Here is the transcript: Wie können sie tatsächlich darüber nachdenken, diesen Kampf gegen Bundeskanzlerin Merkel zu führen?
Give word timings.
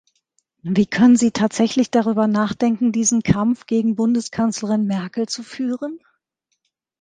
Wie 0.63 0.87
können 0.87 1.15
sie 1.15 1.29
tatsächlich 1.29 1.91
darüber 1.91 2.25
nachdenken, 2.25 2.91
diesen 2.91 3.21
Kampf 3.21 3.67
gegen 3.67 3.93
Bundeskanzlerin 3.95 4.87
Merkel 4.87 5.27
zu 5.27 5.43
führen? 5.43 5.99